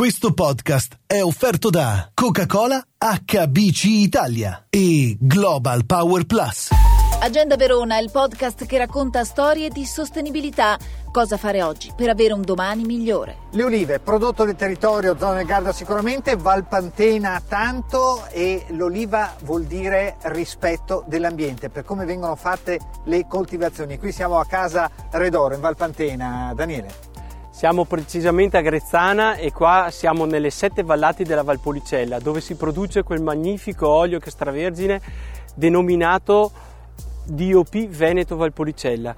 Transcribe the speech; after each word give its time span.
Questo 0.00 0.32
podcast 0.32 0.96
è 1.06 1.20
offerto 1.20 1.68
da 1.68 2.10
Coca-Cola 2.14 2.82
HBC 2.96 3.84
Italia 3.84 4.64
e 4.70 5.14
Global 5.20 5.84
Power 5.84 6.24
Plus. 6.24 6.70
Agenda 7.20 7.56
Verona, 7.56 7.98
il 7.98 8.10
podcast 8.10 8.64
che 8.64 8.78
racconta 8.78 9.24
storie 9.24 9.68
di 9.68 9.84
sostenibilità. 9.84 10.78
Cosa 11.12 11.36
fare 11.36 11.62
oggi 11.62 11.92
per 11.94 12.08
avere 12.08 12.32
un 12.32 12.40
domani 12.40 12.84
migliore? 12.84 13.40
Le 13.50 13.62
olive, 13.62 13.98
prodotto 13.98 14.44
del 14.46 14.56
territorio, 14.56 15.18
zona 15.18 15.34
del 15.34 15.44
Garda 15.44 15.70
sicuramente, 15.70 16.34
Valpantena 16.34 17.42
tanto 17.46 18.24
e 18.30 18.64
l'oliva 18.70 19.34
vuol 19.42 19.64
dire 19.64 20.16
rispetto 20.22 21.04
dell'ambiente 21.08 21.68
per 21.68 21.84
come 21.84 22.06
vengono 22.06 22.36
fatte 22.36 22.78
le 23.04 23.26
coltivazioni. 23.28 23.98
Qui 23.98 24.12
siamo 24.12 24.38
a 24.38 24.46
casa 24.46 24.90
Redoro 25.10 25.54
in 25.54 25.60
Valpantena. 25.60 26.54
Daniele. 26.56 27.09
Siamo 27.52 27.84
precisamente 27.84 28.56
a 28.56 28.60
Grezzana 28.60 29.34
e 29.34 29.50
qua 29.52 29.88
siamo 29.90 30.24
nelle 30.24 30.50
sette 30.50 30.84
vallate 30.84 31.24
della 31.24 31.42
Valpolicella 31.42 32.20
dove 32.20 32.40
si 32.40 32.54
produce 32.54 33.02
quel 33.02 33.20
magnifico 33.20 33.88
olio 33.88 34.18
extravergine 34.18 35.00
denominato 35.56 36.52
DOP 37.26 37.88
Veneto 37.88 38.36
Valpolicella. 38.36 39.14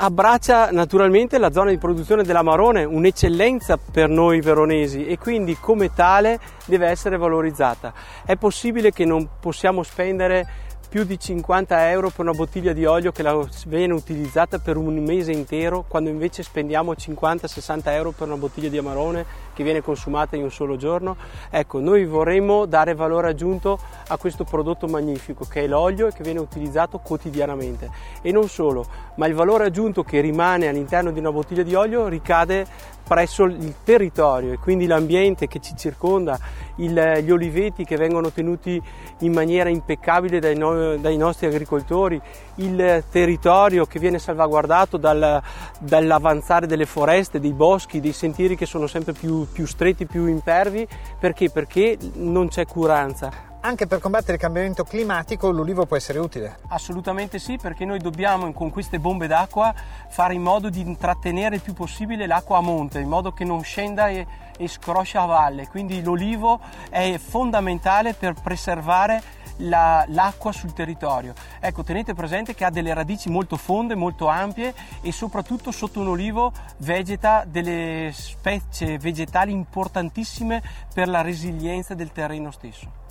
Abbraccia 0.00 0.70
naturalmente 0.70 1.36
la 1.36 1.50
zona 1.50 1.70
di 1.70 1.78
produzione 1.78 2.22
dell'Amarone, 2.22 2.84
un'eccellenza 2.84 3.76
per 3.76 4.08
noi 4.08 4.40
veronesi 4.40 5.06
e 5.06 5.18
quindi 5.18 5.56
come 5.58 5.92
tale 5.92 6.38
deve 6.64 6.86
essere 6.86 7.16
valorizzata. 7.16 7.92
È 8.24 8.36
possibile 8.36 8.92
che 8.92 9.04
non 9.04 9.28
possiamo 9.40 9.82
spendere 9.82 10.67
più 10.88 11.04
di 11.04 11.18
50 11.18 11.90
euro 11.90 12.08
per 12.08 12.20
una 12.20 12.32
bottiglia 12.32 12.72
di 12.72 12.86
olio 12.86 13.12
che 13.12 13.22
viene 13.66 13.92
utilizzata 13.92 14.58
per 14.58 14.78
un 14.78 14.96
mese 15.04 15.32
intero, 15.32 15.84
quando 15.86 16.08
invece 16.08 16.42
spendiamo 16.42 16.92
50-60 16.92 17.80
euro 17.88 18.12
per 18.12 18.26
una 18.26 18.38
bottiglia 18.38 18.70
di 18.70 18.78
amarone 18.78 19.24
che 19.52 19.62
viene 19.64 19.82
consumata 19.82 20.36
in 20.36 20.44
un 20.44 20.50
solo 20.50 20.76
giorno. 20.76 21.16
Ecco, 21.50 21.80
noi 21.80 22.06
vorremmo 22.06 22.64
dare 22.64 22.94
valore 22.94 23.28
aggiunto 23.28 23.78
a 24.06 24.16
questo 24.16 24.44
prodotto 24.44 24.86
magnifico 24.86 25.44
che 25.44 25.64
è 25.64 25.66
l'olio 25.66 26.06
e 26.06 26.12
che 26.12 26.22
viene 26.22 26.40
utilizzato 26.40 26.98
quotidianamente. 26.98 27.90
E 28.22 28.32
non 28.32 28.48
solo, 28.48 28.86
ma 29.16 29.26
il 29.26 29.34
valore 29.34 29.66
aggiunto 29.66 30.02
che 30.02 30.20
rimane 30.20 30.68
all'interno 30.68 31.10
di 31.10 31.18
una 31.18 31.32
bottiglia 31.32 31.64
di 31.64 31.74
olio 31.74 32.08
ricade 32.08 32.66
presso 33.08 33.44
il 33.44 33.76
territorio 33.82 34.52
e 34.52 34.58
quindi 34.58 34.86
l'ambiente 34.86 35.46
che 35.48 35.60
ci 35.60 35.74
circonda, 35.74 36.38
il, 36.76 37.20
gli 37.22 37.30
oliveti 37.30 37.84
che 37.84 37.96
vengono 37.96 38.30
tenuti 38.30 38.80
in 39.20 39.32
maniera 39.32 39.70
impeccabile 39.70 40.38
dai, 40.38 40.54
no, 40.78 40.96
dai, 40.96 41.16
nostri 41.16 41.46
agricoltori, 41.46 42.20
il 42.56 43.04
territorio 43.10 43.86
che 43.86 43.98
viene 43.98 44.18
salvaguardato 44.18 44.96
dal, 44.96 45.42
dall'avanzare 45.78 46.66
delle 46.66 46.86
foreste, 46.86 47.40
dei 47.40 47.52
boschi, 47.52 48.00
dei 48.00 48.12
sentieri 48.12 48.56
che 48.56 48.66
sono 48.66 48.86
sempre 48.86 49.12
più, 49.12 49.46
più 49.50 49.66
stretti, 49.66 50.06
più 50.06 50.26
impervi, 50.26 50.86
perché? 51.18 51.50
Perché 51.50 51.98
non 52.14 52.48
c'è 52.48 52.66
curanza 52.66 53.47
anche 53.60 53.86
per 53.86 53.98
combattere 53.98 54.34
il 54.34 54.38
cambiamento 54.38 54.84
climatico 54.84 55.50
l'ulivo 55.50 55.84
può 55.86 55.96
essere 55.96 56.18
utile? 56.18 56.58
Assolutamente 56.68 57.38
sì, 57.38 57.56
perché 57.56 57.84
noi 57.84 57.98
dobbiamo 57.98 58.52
con 58.52 58.70
queste 58.70 58.98
bombe 58.98 59.26
d'acqua 59.26 59.74
fare 60.08 60.34
in 60.34 60.42
modo 60.42 60.70
di 60.70 60.96
trattenere 60.96 61.56
il 61.56 61.60
più 61.60 61.72
possibile 61.72 62.26
l'acqua 62.26 62.58
a 62.58 62.60
monte, 62.60 63.00
in 63.00 63.08
modo 63.08 63.32
che 63.32 63.44
non 63.44 63.62
scenda 63.62 64.08
e, 64.08 64.26
e 64.56 64.68
scroscia 64.68 65.22
a 65.22 65.26
valle. 65.26 65.66
Quindi 65.68 66.02
l'olivo 66.02 66.60
è 66.88 67.18
fondamentale 67.18 68.14
per 68.14 68.34
preservare 68.34 69.22
la, 69.58 70.04
l'acqua 70.08 70.52
sul 70.52 70.72
territorio. 70.72 71.34
Ecco, 71.58 71.82
tenete 71.82 72.14
presente 72.14 72.54
che 72.54 72.64
ha 72.64 72.70
delle 72.70 72.94
radici 72.94 73.28
molto 73.28 73.56
fonde, 73.56 73.94
molto 73.94 74.28
ampie 74.28 74.72
e 75.00 75.10
soprattutto 75.10 75.72
sotto 75.72 76.00
un 76.00 76.08
olivo 76.08 76.52
vegeta 76.78 77.44
delle 77.46 78.10
specie 78.14 78.98
vegetali 78.98 79.52
importantissime 79.52 80.62
per 80.94 81.08
la 81.08 81.22
resilienza 81.22 81.94
del 81.94 82.12
terreno 82.12 82.50
stesso 82.50 83.06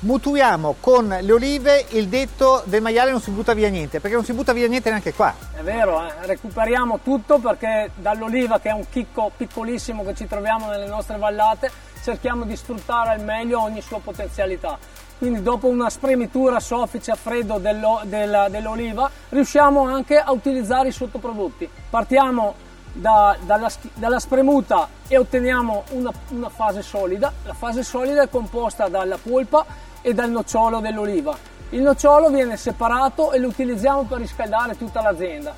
mutuiamo 0.00 0.76
con 0.80 1.08
le 1.08 1.32
olive 1.32 1.86
il 1.90 2.08
detto 2.08 2.62
del 2.64 2.80
maiale 2.80 3.10
non 3.10 3.20
si 3.20 3.30
butta 3.30 3.52
via 3.52 3.68
niente, 3.68 4.00
perché 4.00 4.16
non 4.16 4.24
si 4.24 4.32
butta 4.32 4.52
via 4.52 4.66
niente 4.66 4.88
neanche 4.88 5.12
qua. 5.12 5.34
È 5.54 5.62
vero, 5.62 6.02
eh? 6.04 6.12
recuperiamo 6.22 7.00
tutto 7.02 7.38
perché 7.38 7.90
dall'oliva 7.96 8.58
che 8.60 8.70
è 8.70 8.72
un 8.72 8.88
chicco 8.88 9.30
piccolissimo 9.36 10.04
che 10.04 10.14
ci 10.14 10.26
troviamo 10.26 10.68
nelle 10.68 10.86
nostre 10.86 11.18
vallate, 11.18 11.70
cerchiamo 12.02 12.44
di 12.44 12.56
sfruttare 12.56 13.10
al 13.10 13.22
meglio 13.22 13.60
ogni 13.60 13.82
sua 13.82 14.00
potenzialità. 14.00 14.78
Quindi 15.18 15.42
dopo 15.42 15.66
una 15.66 15.90
spremitura 15.90 16.60
soffice 16.60 17.10
a 17.10 17.14
freddo 17.14 17.58
dello, 17.58 18.00
della, 18.04 18.48
dell'oliva 18.48 19.10
riusciamo 19.28 19.82
anche 19.82 20.18
a 20.18 20.32
utilizzare 20.32 20.88
i 20.88 20.92
sottoprodotti. 20.92 21.68
Partiamo 21.90 22.54
da, 22.92 23.36
dalla, 23.42 23.70
dalla, 23.94 24.18
spremuta 24.18 24.88
e 25.06 25.18
otteniamo 25.18 25.84
una, 25.90 26.10
una 26.28 26.48
fase 26.48 26.80
solida. 26.80 27.30
La 27.44 27.52
fase 27.52 27.82
solida 27.82 28.22
è 28.22 28.30
composta 28.30 28.88
dalla 28.88 29.18
polpa 29.22 29.66
e 30.02 30.14
dal 30.14 30.30
nocciolo 30.30 30.80
dell'oliva. 30.80 31.36
Il 31.70 31.82
nocciolo 31.82 32.30
viene 32.30 32.56
separato 32.56 33.32
e 33.32 33.38
lo 33.38 33.48
utilizziamo 33.48 34.02
per 34.02 34.18
riscaldare 34.18 34.76
tutta 34.76 35.00
l'azienda. 35.00 35.54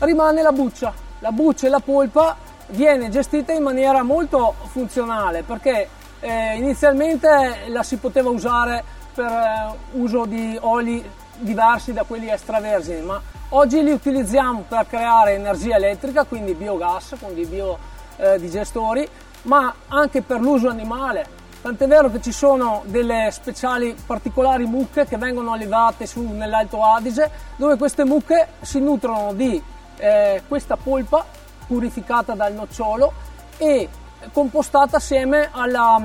Rimane 0.00 0.42
la 0.42 0.52
buccia. 0.52 0.92
La 1.20 1.32
buccia 1.32 1.66
e 1.66 1.70
la 1.70 1.80
polpa 1.80 2.36
viene 2.68 3.08
gestita 3.08 3.52
in 3.52 3.62
maniera 3.62 4.02
molto 4.02 4.54
funzionale 4.66 5.42
perché 5.42 5.88
eh, 6.20 6.56
inizialmente 6.56 7.64
la 7.68 7.82
si 7.82 7.96
poteva 7.96 8.30
usare 8.30 8.84
per 9.14 9.30
eh, 9.30 9.74
uso 9.92 10.26
di 10.26 10.56
oli 10.60 11.04
diversi 11.38 11.92
da 11.92 12.02
quelli 12.02 12.28
extravergini, 12.28 13.00
ma 13.02 13.20
oggi 13.50 13.82
li 13.82 13.92
utilizziamo 13.92 14.64
per 14.68 14.86
creare 14.86 15.34
energia 15.34 15.76
elettrica, 15.76 16.24
quindi 16.24 16.54
biogas 16.54 17.14
dei 17.32 17.46
biodigestori, 17.46 19.02
eh, 19.04 19.10
ma 19.42 19.72
anche 19.88 20.22
per 20.22 20.40
l'uso 20.40 20.68
animale 20.68 21.37
Tant'è 21.60 21.88
vero 21.88 22.08
che 22.10 22.20
ci 22.22 22.30
sono 22.30 22.82
delle 22.86 23.30
speciali 23.32 23.96
particolari 24.06 24.64
mucche 24.64 25.06
che 25.06 25.16
vengono 25.18 25.52
allevate 25.52 26.06
su, 26.06 26.22
nell'Alto 26.22 26.84
Adige, 26.84 27.30
dove 27.56 27.76
queste 27.76 28.04
mucche 28.04 28.48
si 28.60 28.78
nutrono 28.78 29.32
di 29.32 29.60
eh, 29.96 30.42
questa 30.46 30.76
polpa 30.76 31.24
purificata 31.66 32.34
dal 32.34 32.54
nocciolo 32.54 33.12
e 33.58 33.88
compostata 34.32 34.98
assieme 34.98 35.48
alla, 35.50 36.00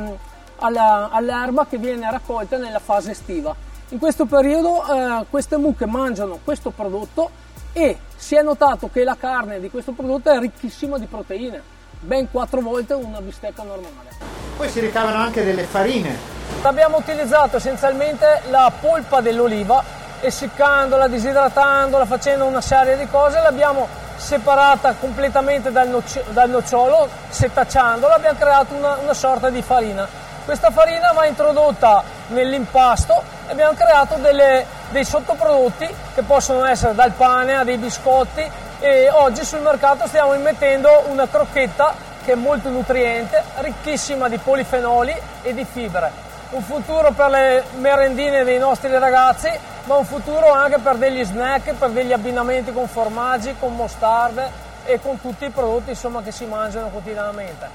alla, 0.57 1.09
all'erba 1.11 1.67
che 1.67 1.77
viene 1.77 2.09
raccolta 2.09 2.57
nella 2.57 2.79
fase 2.79 3.11
estiva. 3.11 3.55
In 3.89 3.99
questo 3.99 4.25
periodo 4.25 4.83
eh, 4.85 5.25
queste 5.29 5.57
mucche 5.57 5.85
mangiano 5.85 6.39
questo 6.43 6.71
prodotto 6.71 7.29
e 7.73 7.97
si 8.15 8.35
è 8.35 8.41
notato 8.41 8.89
che 8.91 9.03
la 9.03 9.15
carne 9.15 9.59
di 9.59 9.69
questo 9.69 9.91
prodotto 9.91 10.31
è 10.31 10.39
ricchissima 10.39 10.97
di 10.97 11.05
proteine, 11.05 11.61
ben 12.03 12.29
quattro 12.29 12.61
volte 12.61 12.93
una 12.93 13.21
bistecca 13.21 13.63
normale. 13.63 14.09
Poi 14.57 14.69
si 14.69 14.79
ricavano 14.79 15.17
anche 15.17 15.43
delle 15.43 15.63
farine. 15.63 16.31
Abbiamo 16.61 16.97
utilizzato 16.97 17.57
essenzialmente 17.57 18.41
la 18.49 18.71
polpa 18.79 19.21
dell'oliva 19.21 20.01
essiccandola, 20.19 21.07
disidratandola, 21.07 22.05
facendo 22.05 22.45
una 22.45 22.61
serie 22.61 22.97
di 22.97 23.07
cose, 23.07 23.41
l'abbiamo 23.41 23.87
separata 24.15 24.93
completamente 24.93 25.71
dal, 25.71 25.89
noci- 25.89 26.21
dal 26.29 26.49
nocciolo, 26.49 27.09
setacciandola, 27.29 28.15
abbiamo 28.15 28.39
creato 28.39 28.73
una, 28.73 28.97
una 29.01 29.13
sorta 29.13 29.49
di 29.49 29.61
farina. 29.61 30.07
Questa 30.45 30.71
farina 30.71 31.11
va 31.13 31.25
introdotta 31.25 32.03
nell'impasto 32.27 33.21
e 33.47 33.51
abbiamo 33.51 33.73
creato 33.73 34.15
delle, 34.15 34.65
dei 34.91 35.03
sottoprodotti 35.03 35.89
che 36.15 36.21
possono 36.23 36.65
essere 36.65 36.95
dal 36.95 37.11
pane 37.11 37.55
a 37.55 37.63
dei 37.63 37.77
biscotti 37.77 38.49
e 38.83 39.09
oggi 39.09 39.45
sul 39.45 39.61
mercato 39.61 40.07
stiamo 40.07 40.33
immettendo 40.33 41.05
una 41.07 41.25
crocchetta 41.25 41.95
che 42.25 42.33
è 42.33 42.35
molto 42.35 42.67
nutriente, 42.67 43.41
ricchissima 43.59 44.27
di 44.27 44.37
polifenoli 44.37 45.15
e 45.41 45.53
di 45.53 45.63
fibre. 45.63 46.11
Un 46.49 46.61
futuro 46.63 47.13
per 47.13 47.29
le 47.29 47.63
merendine 47.77 48.43
dei 48.43 48.59
nostri 48.59 48.91
ragazzi, 48.91 49.49
ma 49.85 49.95
un 49.95 50.03
futuro 50.03 50.51
anche 50.51 50.79
per 50.79 50.97
degli 50.97 51.23
snack, 51.23 51.75
per 51.75 51.91
degli 51.91 52.11
abbinamenti 52.11 52.73
con 52.73 52.89
formaggi, 52.89 53.55
con 53.57 53.73
mostarde 53.73 54.51
e 54.83 54.99
con 54.99 55.21
tutti 55.21 55.45
i 55.45 55.49
prodotti 55.49 55.91
insomma, 55.91 56.21
che 56.21 56.33
si 56.33 56.45
mangiano 56.45 56.89
quotidianamente. 56.89 57.65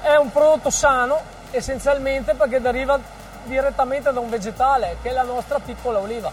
È 0.00 0.16
un 0.16 0.32
prodotto 0.32 0.70
sano 0.70 1.20
essenzialmente 1.50 2.32
perché 2.32 2.58
deriva 2.62 2.98
direttamente 3.44 4.10
da 4.14 4.20
un 4.20 4.30
vegetale 4.30 4.96
che 5.02 5.10
è 5.10 5.12
la 5.12 5.24
nostra 5.24 5.58
piccola 5.58 5.98
oliva. 5.98 6.32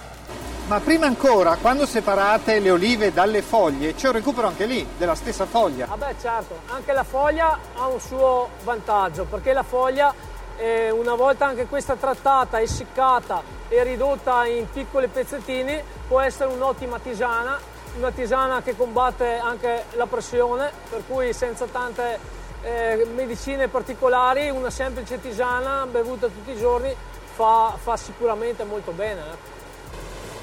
Ma 0.68 0.80
prima 0.80 1.06
ancora, 1.06 1.58
quando 1.60 1.86
separate 1.86 2.60
le 2.60 2.72
olive 2.72 3.12
dalle 3.12 3.42
foglie, 3.42 3.94
c'è 3.94 4.08
un 4.08 4.14
recupero 4.14 4.48
anche 4.48 4.66
lì, 4.66 4.88
della 4.98 5.16
stessa 5.16 5.46
foglia. 5.46 5.88
Ah 5.90 5.98
beh 5.98 6.16
certo, 6.22 6.62
anche 6.68 6.94
la 6.94 7.04
foglia 7.04 7.60
ha 7.76 7.88
un 7.88 8.00
suo 8.00 8.48
vantaggio, 8.64 9.26
perché 9.26 9.52
la 9.52 9.64
foglia, 9.64 10.14
eh, 10.58 10.90
una 10.90 11.16
volta 11.16 11.46
anche 11.46 11.66
questa 11.66 11.96
trattata, 11.96 12.62
essiccata 12.62 13.44
e 13.68 13.84
ridotta 13.84 14.46
in 14.46 14.70
piccoli 14.72 15.08
pezzettini, 15.08 15.82
può 16.08 16.22
essere 16.22 16.54
un'ottima 16.54 17.00
tisana, 17.00 17.60
una 17.98 18.12
tisana 18.12 18.62
che 18.62 18.78
combatte 18.78 19.40
anche 19.40 19.86
la 19.96 20.06
pressione, 20.06 20.72
per 20.90 21.04
cui 21.06 21.34
senza 21.34 21.66
tante 21.66 22.18
eh, 22.62 23.06
medicine 23.14 23.68
particolari, 23.68 24.50
una 24.50 24.70
semplice 24.70 25.20
tisana 25.20 25.86
bevuta 25.86 26.28
tutti 26.28 26.52
i 26.52 26.58
giorni 26.58 26.96
fa, 27.36 27.74
fa 27.78 27.98
sicuramente 27.98 28.64
molto 28.64 28.92
bene. 28.92 29.20
Eh. 29.20 29.60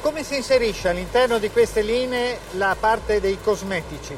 Come 0.00 0.22
si 0.22 0.36
inserisce 0.36 0.88
all'interno 0.88 1.38
di 1.38 1.50
queste 1.50 1.82
linee 1.82 2.38
la 2.52 2.76
parte 2.78 3.20
dei 3.20 3.36
cosmetici? 3.42 4.16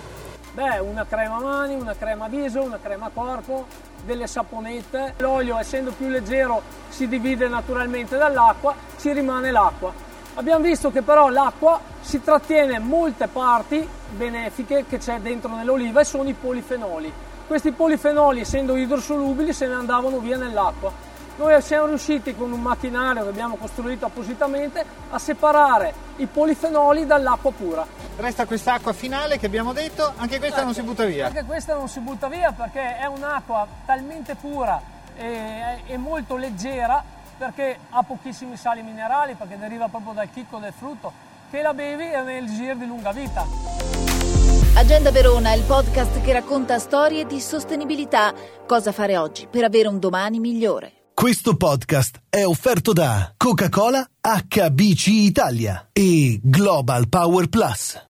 Beh, 0.52 0.78
una 0.78 1.06
crema 1.06 1.40
mani, 1.40 1.74
una 1.74 1.94
crema 1.96 2.28
viso, 2.28 2.62
una 2.62 2.78
crema 2.80 3.10
corpo, 3.12 3.66
delle 4.04 4.26
saponette. 4.26 5.14
L'olio 5.16 5.58
essendo 5.58 5.92
più 5.92 6.08
leggero 6.08 6.60
si 6.90 7.08
divide 7.08 7.48
naturalmente 7.48 8.18
dall'acqua, 8.18 8.74
ci 8.98 9.10
rimane 9.12 9.50
l'acqua. 9.50 9.90
Abbiamo 10.34 10.62
visto 10.62 10.92
che 10.92 11.00
però 11.00 11.30
l'acqua 11.30 11.80
si 12.02 12.22
trattiene 12.22 12.78
molte 12.78 13.26
parti 13.26 13.88
benefiche 14.10 14.84
che 14.86 14.98
c'è 14.98 15.18
dentro 15.18 15.54
nell'oliva 15.54 16.00
e 16.00 16.04
sono 16.04 16.28
i 16.28 16.34
polifenoli. 16.34 17.10
Questi 17.46 17.72
polifenoli 17.72 18.40
essendo 18.40 18.76
idrosolubili 18.76 19.54
se 19.54 19.66
ne 19.66 19.74
andavano 19.74 20.18
via 20.18 20.36
nell'acqua 20.36 21.08
noi 21.36 21.60
siamo 21.62 21.86
riusciti 21.86 22.34
con 22.34 22.52
un 22.52 22.60
macchinario 22.60 23.22
che 23.22 23.28
abbiamo 23.28 23.56
costruito 23.56 24.06
appositamente 24.06 24.84
a 25.10 25.18
separare 25.18 25.92
i 26.16 26.26
polifenoli 26.26 27.06
dall'acqua 27.06 27.50
pura. 27.52 27.86
Resta 28.16 28.44
quest'acqua 28.44 28.92
finale 28.92 29.38
che 29.38 29.46
abbiamo 29.46 29.72
detto, 29.72 30.12
anche 30.16 30.38
questa 30.38 30.56
ecco, 30.56 30.64
non 30.66 30.74
si 30.74 30.82
butta 30.82 31.04
via. 31.04 31.26
Anche 31.26 31.44
questa 31.44 31.74
non 31.74 31.88
si 31.88 32.00
butta 32.00 32.28
via 32.28 32.52
perché 32.52 32.98
è 32.98 33.06
un'acqua 33.06 33.66
talmente 33.86 34.34
pura 34.34 34.80
e, 35.16 35.82
e 35.86 35.96
molto 35.96 36.36
leggera 36.36 37.02
perché 37.38 37.78
ha 37.88 38.02
pochissimi 38.02 38.56
sali 38.58 38.82
minerali, 38.82 39.32
perché 39.34 39.56
deriva 39.56 39.88
proprio 39.88 40.12
dal 40.12 40.28
chicco 40.30 40.58
del 40.58 40.74
frutto, 40.76 41.10
che 41.50 41.62
la 41.62 41.72
bevi 41.72 42.10
e 42.10 42.20
nel 42.20 42.46
giro 42.46 42.74
di 42.74 42.86
lunga 42.86 43.12
vita. 43.12 43.46
Agenda 44.74 45.10
Verona, 45.10 45.54
il 45.54 45.62
podcast 45.62 46.20
che 46.20 46.34
racconta 46.34 46.78
storie 46.78 47.24
di 47.24 47.40
sostenibilità. 47.40 48.34
Cosa 48.66 48.92
fare 48.92 49.16
oggi 49.16 49.46
per 49.46 49.64
avere 49.64 49.88
un 49.88 49.98
domani 49.98 50.38
migliore. 50.38 50.99
Questo 51.20 51.54
podcast 51.54 52.22
è 52.30 52.46
offerto 52.46 52.94
da 52.94 53.34
Coca-Cola 53.36 54.08
HBC 54.22 55.06
Italia 55.08 55.90
e 55.92 56.40
Global 56.42 57.10
Power 57.10 57.46
Plus. 57.46 58.08